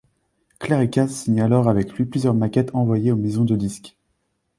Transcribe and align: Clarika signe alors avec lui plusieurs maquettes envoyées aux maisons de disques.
Clarika 0.57 1.07
signe 1.07 1.41
alors 1.41 1.69
avec 1.69 1.93
lui 1.93 2.05
plusieurs 2.05 2.33
maquettes 2.33 2.73
envoyées 2.73 3.11
aux 3.11 3.15
maisons 3.17 3.45
de 3.45 3.55
disques. 3.55 3.99